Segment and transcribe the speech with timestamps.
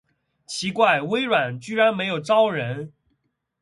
[0.47, 2.91] 奇怪，微软居然没有招人